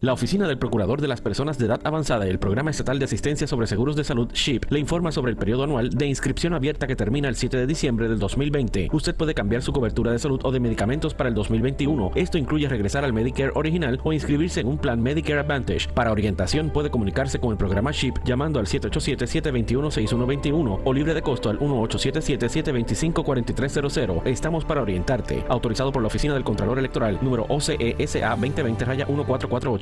[0.00, 3.04] La Oficina del Procurador de las Personas de Edad Avanzada y el Programa Estatal de
[3.04, 6.86] Asistencia sobre Seguros de Salud, SHIP, le informa sobre el periodo anual de inscripción abierta
[6.86, 8.88] que termina el 7 de diciembre del 2020.
[8.92, 12.12] Usted puede cambiar su cobertura de salud o de medicamentos para el 2021.
[12.14, 15.88] Esto incluye regresar al Medicare original o inscribirse en un plan Medicare Advantage.
[15.94, 21.50] Para orientación puede comunicarse con el programa SHIP llamando al 787-721-6121 o libre de costo
[21.50, 24.26] al 1877-725-4300.
[24.26, 25.44] Estamos para orientarte.
[25.48, 29.81] Autorizado por la Oficina del Contralor Electoral, número OCESA 2020-1448.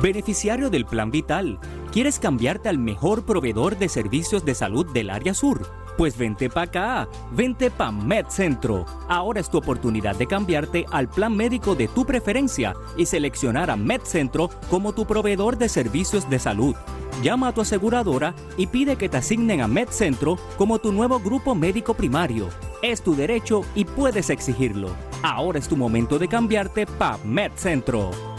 [0.00, 1.58] Beneficiario del Plan Vital.
[1.90, 5.68] ¿Quieres cambiarte al mejor proveedor de servicios de salud del área sur?
[5.96, 8.86] Pues vente pa' acá, vente pa' MedCentro.
[9.08, 13.76] Ahora es tu oportunidad de cambiarte al plan médico de tu preferencia y seleccionar a
[13.76, 16.76] MedCentro como tu proveedor de servicios de salud.
[17.20, 21.56] Llama a tu aseguradora y pide que te asignen a MedCentro como tu nuevo grupo
[21.56, 22.50] médico primario.
[22.82, 24.90] Es tu derecho y puedes exigirlo.
[25.24, 28.37] Ahora es tu momento de cambiarte pa' MedCentro.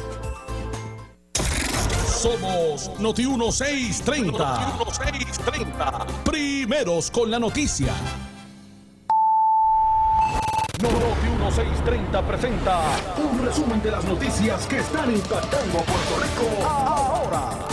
[2.19, 4.75] Somos Noti 1630.
[4.77, 6.05] Noti 1630.
[6.25, 7.93] Primeros con la noticia.
[10.81, 12.81] Noti 1630 presenta
[13.23, 17.68] un resumen de las noticias que están impactando a Puerto Rico ahora.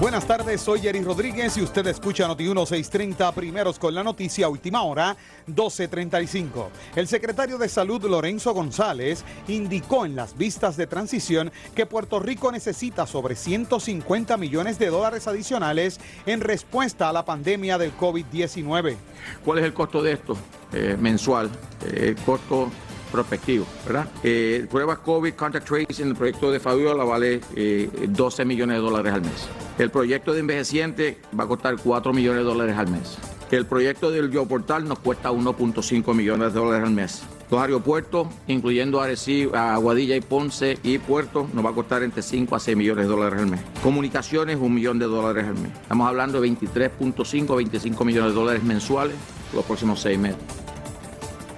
[0.00, 4.82] Buenas tardes, soy Jerry Rodríguez y usted escucha Noti 1630 primeros con la noticia última
[4.82, 5.14] hora
[5.46, 6.70] 1235.
[6.96, 12.50] El secretario de Salud Lorenzo González indicó en las vistas de transición que Puerto Rico
[12.50, 18.96] necesita sobre 150 millones de dólares adicionales en respuesta a la pandemia del COVID-19.
[19.44, 20.34] ¿Cuál es el costo de esto?
[20.72, 21.50] Eh, mensual,
[21.84, 22.70] eh, el costo
[23.10, 24.08] prospectivo, ¿verdad?
[24.22, 27.40] Eh, pruebas COVID, contact tracing, el proyecto de Fabiola vale
[28.08, 29.48] 12 millones de dólares al mes.
[29.78, 33.18] El proyecto de envejeciente va a costar 4 millones de dólares al mes.
[33.50, 37.22] El proyecto del Geoportal nos cuesta 1.5 millones de dólares al mes.
[37.50, 42.54] Los aeropuertos, incluyendo Arecibo, Aguadilla y Ponce y Puerto, nos va a costar entre 5
[42.54, 43.60] a 6 millones de dólares al mes.
[43.82, 45.72] Comunicaciones, un millón de dólares al mes.
[45.82, 49.16] Estamos hablando de 23.5 a 25 millones de dólares mensuales
[49.52, 50.38] los próximos seis meses.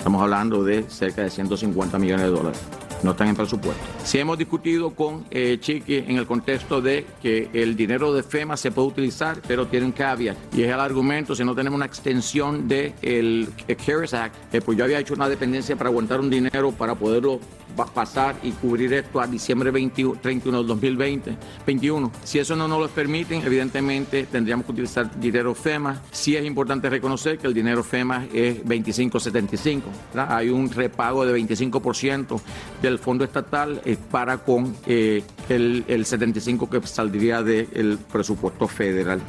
[0.03, 2.61] Estamos hablando de cerca de 150 millones de dólares.
[3.05, 3.81] No están en presupuesto.
[4.03, 8.57] Si hemos discutido con eh, Chiqui en el contexto de que el dinero de FEMA
[8.57, 10.37] se puede utilizar, pero tiene un caveat.
[10.57, 14.77] Y es el argumento, si no tenemos una extensión del de CARES Act, eh, pues
[14.77, 17.39] yo había hecho una dependencia para aguantar un dinero para poderlo
[17.79, 22.13] va a pasar y cubrir esto a diciembre 20 31 del 2020, 21.
[22.25, 26.03] Si eso no nos lo permiten, evidentemente tendríamos que utilizar dinero FEMA.
[26.11, 29.89] Sí es importante reconocer que el dinero FEMA es 2575.
[30.17, 32.41] Hay un repago de 25%
[32.81, 39.21] del fondo estatal eh, para con eh, el, el 75% que saldría del presupuesto federal.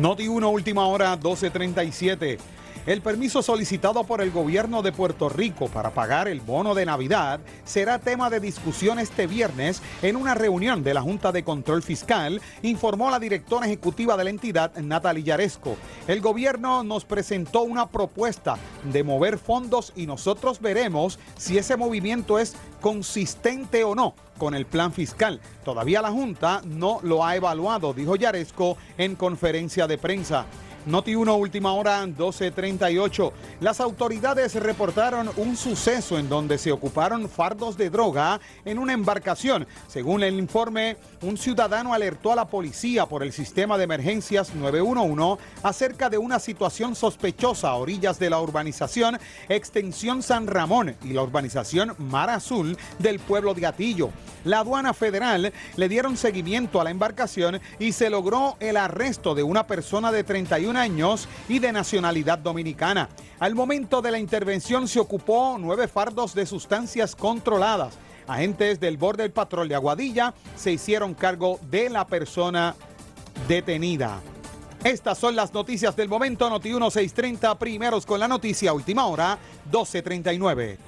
[0.00, 2.38] Noti 1, última hora, 1237.
[2.86, 7.40] El permiso solicitado por el gobierno de Puerto Rico para pagar el bono de Navidad
[7.64, 12.42] será tema de discusión este viernes en una reunión de la Junta de Control Fiscal,
[12.60, 15.78] informó la directora ejecutiva de la entidad, Natalie Yaresco.
[16.06, 18.58] El gobierno nos presentó una propuesta
[18.92, 24.66] de mover fondos y nosotros veremos si ese movimiento es consistente o no con el
[24.66, 25.40] plan fiscal.
[25.64, 30.44] Todavía la Junta no lo ha evaluado, dijo Yaresco en conferencia de prensa.
[30.86, 33.32] Noti 1, última hora, 12.38.
[33.60, 39.66] Las autoridades reportaron un suceso en donde se ocuparon fardos de droga en una embarcación.
[39.88, 45.42] Según el informe, un ciudadano alertó a la policía por el sistema de emergencias 911
[45.62, 49.18] acerca de una situación sospechosa a orillas de la urbanización
[49.48, 54.10] Extensión San Ramón y la urbanización Mar Azul del pueblo de Atillo.
[54.44, 59.42] La aduana federal le dieron seguimiento a la embarcación y se logró el arresto de
[59.42, 63.08] una persona de 31 años y de nacionalidad dominicana.
[63.38, 67.98] Al momento de la intervención se ocupó nueve fardos de sustancias controladas.
[68.26, 72.74] Agentes del Border Patrol de Aguadilla se hicieron cargo de la persona
[73.48, 74.20] detenida.
[74.84, 76.48] Estas son las noticias del momento.
[76.50, 80.78] Noti 1630, primeros con la noticia, última hora, 1239.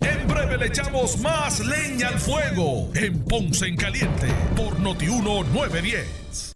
[0.00, 4.26] En breve le echamos más leña al fuego en Ponce en Caliente
[4.56, 6.55] por Noti 1910.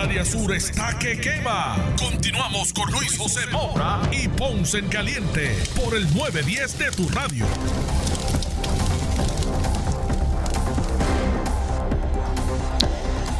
[0.00, 1.76] Área sur está que quema.
[1.98, 7.44] Continuamos con Luis José Moura y Ponce en Caliente por el 910 de tu radio.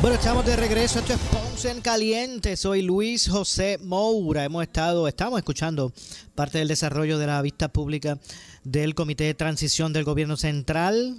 [0.03, 0.99] Bueno, estamos de regreso.
[0.99, 2.59] Esto es Ponce en Caliente.
[2.59, 4.45] Soy Luis José Moura.
[4.45, 5.95] Hemos estado, estamos escuchando
[6.35, 8.19] parte del desarrollo de la vista pública
[8.65, 11.17] del Comité de Transición del Gobierno Central.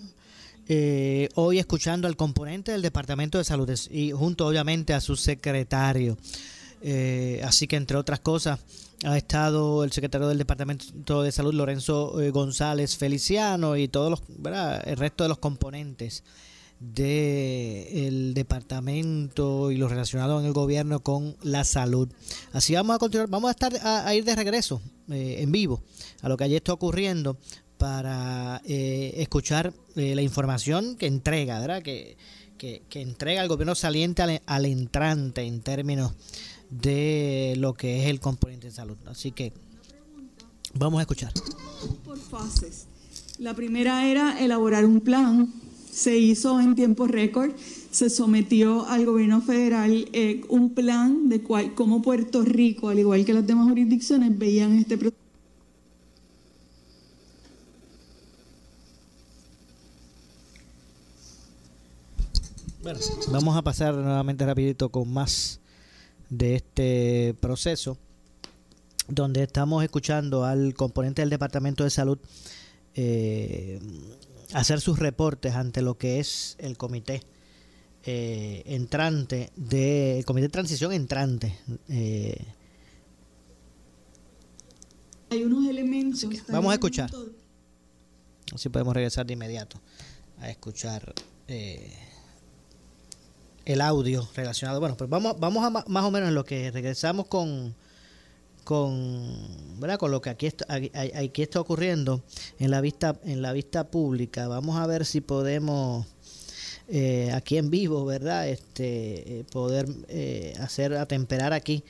[0.68, 6.18] Eh, hoy escuchando al componente del Departamento de Salud y junto obviamente a su secretario.
[6.82, 8.60] Eh, así que entre otras cosas
[9.04, 14.24] ha estado el secretario del Departamento de Salud Lorenzo eh, González Feliciano y todos los
[14.30, 14.82] ¿verdad?
[14.88, 16.24] el resto de los componentes
[16.80, 22.10] del departamento y lo relacionado en el gobierno con la salud.
[22.54, 25.84] Así vamos a continuar, vamos a estar a, ir de regreso en vivo
[26.22, 27.38] a lo que allí está ocurriendo
[27.82, 31.82] para eh, escuchar eh, la información que entrega, ¿verdad?
[31.82, 32.16] Que,
[32.60, 36.14] que, entrega el gobierno saliente al, entrante en términos
[36.70, 38.98] de lo que es el componente de salud.
[39.08, 39.52] Así que
[40.76, 41.34] vamos a escuchar.
[42.06, 42.86] Por fases.
[43.40, 45.52] La primera era elaborar un plan.
[45.92, 47.50] Se hizo en tiempo récord.
[47.90, 53.26] Se sometió al gobierno federal eh, un plan de cuál, cómo Puerto Rico, al igual
[53.26, 55.21] que las demás jurisdicciones, veían este proceso.
[63.32, 65.60] Vamos a pasar nuevamente rapidito con más
[66.30, 67.98] de este proceso,
[69.08, 72.18] donde estamos escuchando al componente del Departamento de Salud
[72.96, 73.80] eh,
[74.54, 77.22] hacer sus reportes ante lo que es el comité
[78.04, 81.58] eh, entrante de el comité de transición entrante.
[81.88, 82.46] Eh.
[85.30, 86.28] Hay unos elementos.
[86.50, 87.12] Vamos a escuchar.
[88.54, 89.80] Así podemos regresar de inmediato
[90.40, 91.14] a escuchar
[93.66, 94.80] el audio relacionado.
[94.80, 97.76] Bueno, pues vamos, vamos a más o menos en lo que regresamos con
[98.64, 99.98] con ¿verdad?
[99.98, 102.24] con lo que aquí está, aquí está ocurriendo
[102.60, 106.06] en la vista en la vista pública vamos a ver si podemos
[106.88, 111.84] eh, aquí en vivo verdad este eh, poder eh, hacer atemperar aquí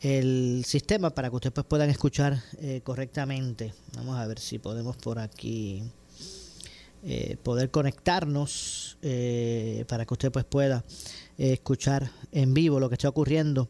[0.00, 2.40] el sistema para que ustedes pues, puedan escuchar
[2.84, 5.82] correctamente vamos a ver si podemos por aquí
[7.04, 10.84] eh, poder conectarnos eh, para que usted pues pueda
[11.36, 13.68] eh, escuchar en vivo lo que está ocurriendo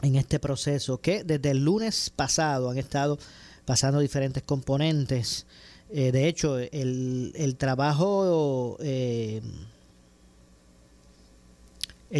[0.00, 3.18] en este proceso que desde el lunes pasado han estado
[3.66, 5.44] pasando diferentes componentes.
[5.90, 9.42] De hecho el, el trabajo el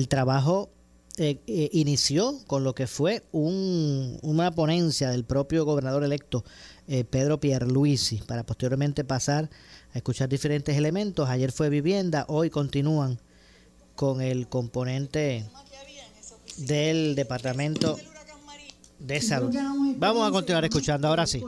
[0.09, 0.71] trabajo
[1.47, 6.45] inició con lo que fue un, una ponencia del propio gobernador electo
[7.11, 9.51] Pedro Pierluisi para posteriormente pasar
[9.93, 11.29] a escuchar diferentes elementos.
[11.29, 13.19] Ayer fue vivienda, hoy continúan
[13.95, 15.45] con el componente
[16.57, 17.99] del Departamento
[18.99, 19.55] de Salud.
[19.99, 21.43] Vamos a continuar escuchando, ahora sí.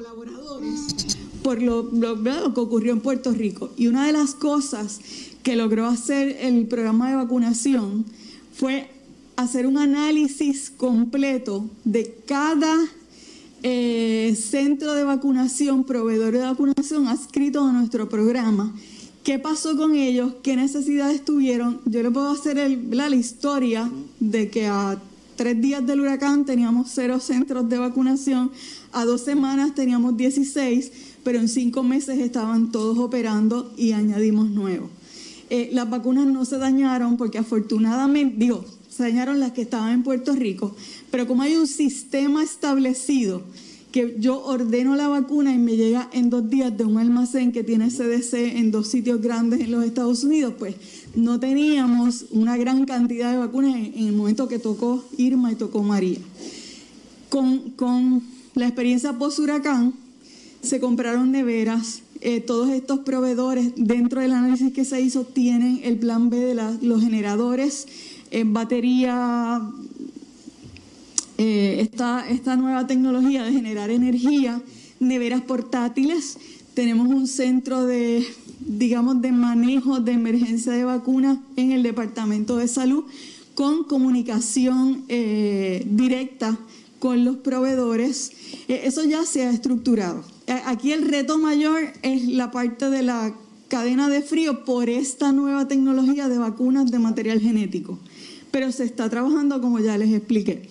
[1.43, 3.71] Por lo, lo, que ocurrió en Puerto Rico.
[3.77, 5.01] Y una de las cosas
[5.43, 8.05] que logró hacer el programa de vacunación
[8.53, 8.91] fue
[9.37, 12.77] hacer un análisis completo de cada
[13.63, 18.75] eh, centro de vacunación, proveedor de vacunación adscrito a nuestro programa.
[19.23, 20.33] ¿Qué pasó con ellos?
[20.43, 21.81] ¿Qué necesidades tuvieron?
[21.85, 22.57] Yo le puedo hacer
[22.91, 24.99] la, historia de que a
[25.37, 28.51] tres días del huracán teníamos cero centros de vacunación,
[28.93, 30.93] a dos semanas teníamos 16,
[31.23, 34.91] pero en cinco meses estaban todos operando y añadimos nuevos.
[35.51, 40.03] Eh, las vacunas no se dañaron porque afortunadamente, digo, se dañaron las que estaban en
[40.03, 40.75] Puerto Rico,
[41.11, 43.43] pero como hay un sistema establecido
[43.93, 47.65] que yo ordeno la vacuna y me llega en dos días de un almacén que
[47.65, 50.77] tiene CDC en dos sitios grandes en los Estados Unidos, pues
[51.15, 55.83] no teníamos una gran cantidad de vacunas en, el momento que tocó Irma y tocó
[55.83, 56.19] María.
[57.29, 58.23] Con, con
[58.55, 59.95] la experiencia post-huracán,
[60.63, 62.03] se compraron neveras.
[62.21, 66.55] eh, todos estos proveedores, dentro del análisis que se hizo, tienen el plan B de
[66.83, 67.89] los generadores,
[68.31, 69.63] en batería,
[71.43, 74.61] eh, esta, nueva tecnología de generar energía,
[74.99, 76.37] neveras portátiles.
[76.75, 78.27] Tenemos un centro de,
[78.59, 83.05] digamos, de manejo de emergencia de vacunas en el Departamento de Salud
[83.55, 86.59] con comunicación eh, directa
[86.99, 88.33] con los proveedores.
[88.69, 90.23] Eh, eso ya se ha estructurado.
[90.67, 93.33] Aquí el reto mayor es la parte de la
[93.69, 97.99] cadena de frío por esta nueva tecnología de vacunas de material genético.
[98.51, 100.69] Pero se está trabajando como ya les expliqué.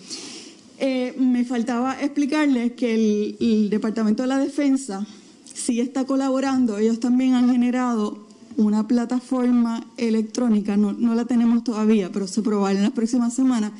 [0.82, 5.06] Eh, me faltaba explicarles que el, Departamento de la Defensa
[5.44, 6.78] sí está colaborando.
[6.78, 8.26] Ellos también han generado
[8.56, 13.72] una plataforma electrónica, no, no la tenemos todavía, pero se probará en las próximas semanas.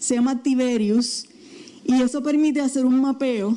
[0.00, 1.26] Se llama Tiberius
[1.84, 3.56] y eso permite hacer un mapeo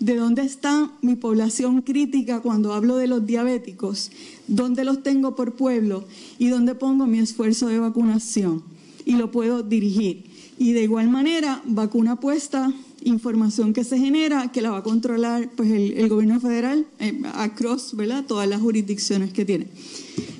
[0.00, 4.10] de dónde está mi población crítica cuando hablo de los diabéticos,
[4.48, 6.04] dónde los tengo por pueblo
[6.38, 8.62] y dónde pongo mi esfuerzo de vacunación
[9.06, 10.33] y lo puedo dirigir.
[10.58, 15.50] Y de igual manera, vacuna puesta, información que se genera, que la va a controlar
[15.56, 18.24] pues, el, el gobierno federal, eh, across, ¿verdad?
[18.26, 19.68] Todas las jurisdicciones que tiene.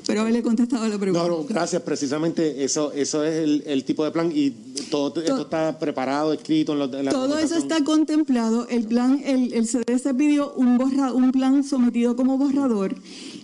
[0.07, 1.27] Pero haberle contestado a la pregunta.
[1.27, 1.81] No, no, gracias.
[1.83, 4.51] Precisamente eso, eso es el, el tipo de plan y
[4.91, 8.69] todo esto está preparado, escrito en, en la Todo eso está contemplado.
[8.69, 12.95] El plan, el, el CDC pidió un, borra, un plan sometido como borrador.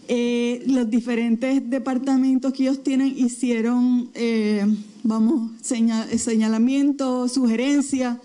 [0.09, 4.66] Eh, los diferentes departamentos que ellos tienen hicieron, eh,
[5.03, 8.19] vamos, señal, señalamientos, sugerencias,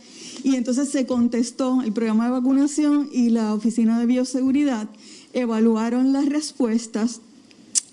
[0.43, 4.87] y entonces se contestó el programa de vacunación y la Oficina de Bioseguridad
[5.33, 7.21] evaluaron las respuestas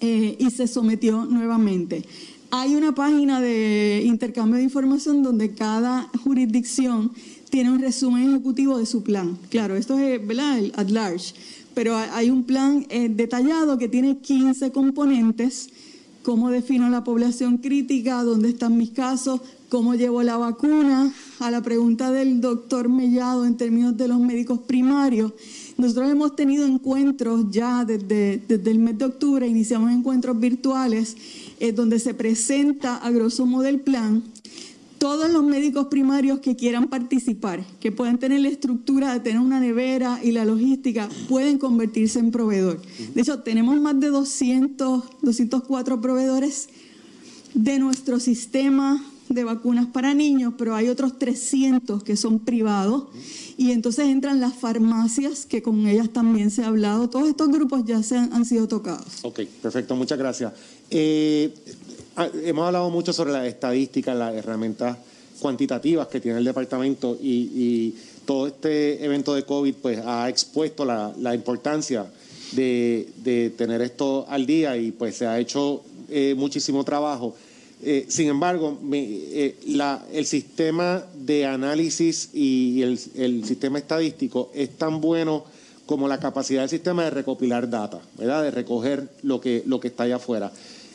[0.01, 2.05] eh, y se sometió nuevamente.
[2.51, 7.13] Hay una página de intercambio de información donde cada jurisdicción
[7.49, 9.39] tiene un resumen ejecutivo de su plan.
[9.49, 10.59] Claro, esto es ¿verdad?
[10.59, 11.35] el at large,
[11.75, 15.71] pero hay un plan eh, detallado que tiene 15 componentes,
[16.23, 21.63] cómo defino la población crítica, dónde están mis casos, cómo llevo la vacuna, a la
[21.63, 25.33] pregunta del doctor Mellado en términos de los médicos primarios.
[25.79, 31.17] Nosotros hemos tenido encuentros ya desde, desde el mes de octubre, iniciamos encuentros virtuales
[31.59, 34.23] eh, donde se presenta a grosso modo el plan.
[35.03, 39.59] Todos los médicos primarios que quieran participar, que puedan tener la estructura de tener una
[39.59, 42.81] nevera y la logística, pueden convertirse en proveedor.
[43.13, 46.69] De hecho, tenemos más de 200, 204 proveedores
[47.53, 53.07] de nuestro sistema de vacunas para niños, pero hay otros 300 que son privados
[53.57, 57.11] y entonces entran las farmacias, que con ellas también se ha hablado.
[57.11, 59.07] Todos estos grupos ya se han, sido tocados.
[59.23, 60.53] Ok, perfecto, muchas gracias.
[60.91, 61.55] Eh,
[62.45, 64.97] hemos hablado mucho sobre las estadísticas, las herramientas
[65.41, 67.95] cuantitativas que tiene el departamento y, y
[68.25, 72.07] todo este evento de COVID pues ha expuesto la, importancia
[72.53, 77.35] de, tener esto al día y pues se ha hecho eh, muchísimo trabajo.
[77.85, 79.57] Eh, sin embargo, eh,
[80.13, 85.45] el sistema de análisis y el, el sistema estadístico es tan bueno
[85.87, 88.45] como la capacidad del sistema de recopilar data, ¿verdad?
[88.45, 90.53] De recoger lo que, lo que está allá afuera.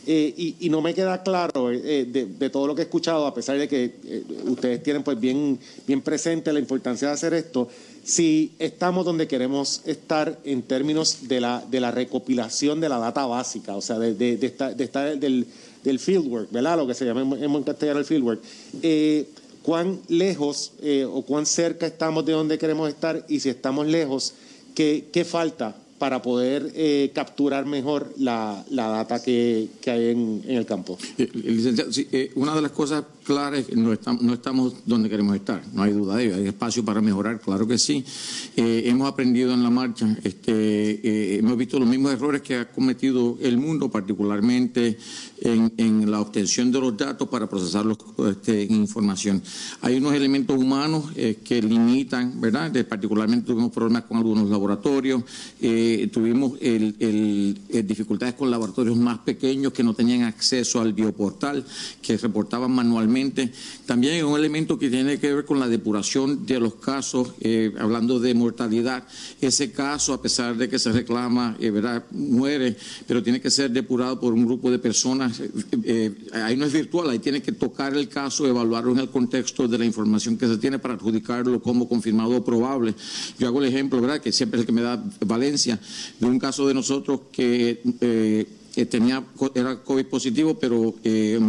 [0.09, 3.33] Eh, y, no me queda claro eh, de, de todo lo que he escuchado, a
[3.33, 7.67] pesar de que eh, ustedes tienen pues bien, bien presente la importancia de hacer esto,
[8.05, 13.25] si estamos donde queremos estar en términos de la, de la recopilación de la data
[13.25, 15.45] básica, o sea, de, de, de estar, estar del,
[15.83, 16.77] del fieldwork, ¿verdad?
[16.77, 18.41] Lo que se llama en, en castellano el fieldwork.
[18.81, 19.27] Eh,
[19.61, 23.25] ¿Cuán lejos eh, o cuán cerca estamos de donde queremos estar?
[23.27, 24.35] Y si estamos lejos,
[24.73, 30.43] ¿qué, qué falta para poder eh, capturar mejor la, la data que, que hay en,
[30.45, 30.97] en el campo?
[31.17, 34.73] Eh, licenciado, sí, eh, una de las cosas claras es que no estamos, no estamos
[34.85, 36.35] donde queremos estar, no hay duda de ello.
[36.37, 38.03] Hay espacio para mejorar, claro que sí.
[38.55, 42.69] Eh, hemos aprendido en la marcha, este, eh, hemos visto los mismos errores que ha
[42.69, 44.97] cometido el mundo, particularmente
[45.41, 47.97] en, la obtención de los datos para procesarlos
[48.29, 49.43] este, información.
[49.81, 52.71] Hay unos elementos humanos eh, que limitan, ¿verdad?
[52.87, 55.23] Particularmente tuvimos problemas con algunos laboratorios.
[56.11, 61.65] Tuvimos dificultades con laboratorios más pequeños que no tenían acceso al bioportal,
[62.01, 63.16] que reportaban manualmente.
[63.85, 67.71] También hay un elemento que tiene que ver con la depuración de los casos, eh,
[67.79, 69.03] hablando de mortalidad.
[69.41, 72.03] Ese caso, a pesar de que se reclama, eh, ¿verdad?
[72.11, 72.75] muere,
[73.07, 75.41] pero tiene que ser depurado por un grupo de personas.
[75.83, 79.67] eh, ahí no es virtual, ahí tiene que tocar el caso, evaluarlo en el contexto
[79.67, 82.93] de la información que se tiene para adjudicarlo como confirmado o probable.
[83.39, 85.79] Yo hago el ejemplo, ¿verdad?, que siempre es el que me da Valencia,
[86.19, 87.81] de un caso de nosotros que
[88.89, 89.23] tenía,
[89.55, 90.93] era COVID positivo, pero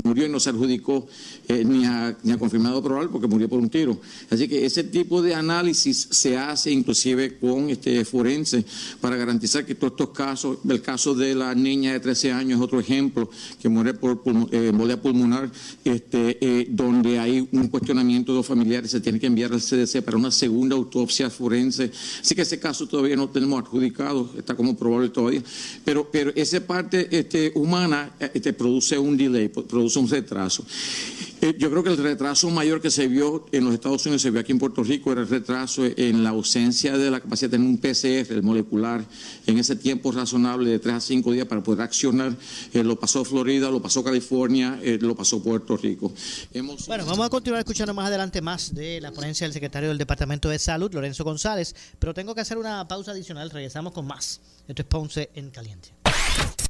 [0.04, 1.06] murió y no se adjudicó
[1.48, 3.98] eh, ni, a, ni a confirmado probable porque murió por un tiro.
[4.30, 8.64] Así que ese tipo de análisis se hace inclusive con este forense
[9.00, 12.64] para garantizar que todos estos casos, el caso de la niña de 13 años es
[12.64, 13.30] otro ejemplo,
[13.60, 14.22] que muere por
[14.52, 15.50] eh, embolia pulmonar,
[15.84, 20.02] este, eh, donde hay un cuestionamiento de los familiares, se tiene que enviar al CDC
[20.02, 21.90] para una segunda autopsia forense.
[22.20, 25.42] Así que ese caso todavía no tenemos adjudicado, está como probable todavía.
[25.84, 30.64] Pero, pero esa parte este, humana este, produce un delay, produce un retraso.
[31.40, 34.30] Eh, yo creo que el retraso mayor que se vio en los Estados Unidos, se
[34.30, 37.58] vio aquí en Puerto Rico, era el retraso en la ausencia de la capacidad de
[37.58, 39.04] tener un PCR, el molecular,
[39.46, 42.34] en ese tiempo razonable de 3 a 5 días para poder accionar.
[42.72, 46.12] Eh, lo pasó Florida, lo pasó California, eh, lo pasó Puerto Rico.
[46.86, 50.48] Bueno, vamos a continuar escuchando más adelante más de la ponencia del secretario del Departamento
[50.48, 54.40] de Salud, Lorenzo González, pero tengo que hacer una pausa adicional, regresamos con más.
[54.66, 55.90] Esto es Ponce en Caliente.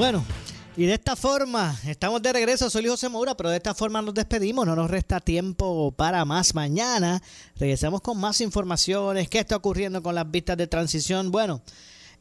[0.00, 0.24] Bueno,
[0.78, 4.14] y de esta forma, estamos de regreso, soy José Moura, pero de esta forma nos
[4.14, 6.54] despedimos, no nos resta tiempo para más.
[6.54, 7.22] Mañana
[7.56, 11.30] regresamos con más informaciones, qué está ocurriendo con las vistas de transición.
[11.30, 11.60] Bueno,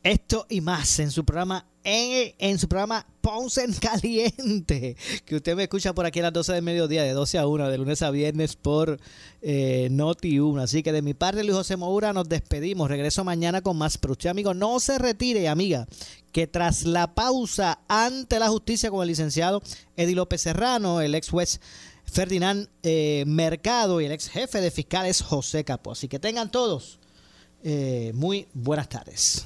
[0.04, 4.96] esto y más en su programa en, en, su programa Ponce en Caliente,
[5.26, 7.70] que usted me escucha por aquí a las 12 del mediodía, de 12 a 1,
[7.70, 9.00] de lunes a viernes por
[9.42, 10.62] eh, Noti 1.
[10.62, 12.90] Así que de mi parte, Luis José Moura, nos despedimos.
[12.90, 13.98] Regreso mañana con más.
[13.98, 15.88] Pero usted, amigo, no se retire, amiga,
[16.32, 19.62] que tras la pausa ante la justicia con el licenciado
[19.96, 21.62] Eddie López Serrano, el ex juez
[22.06, 25.92] Ferdinand eh, Mercado y el ex jefe de fiscales José Capo.
[25.92, 27.00] Así que tengan todos
[27.64, 29.46] eh, muy buenas tardes.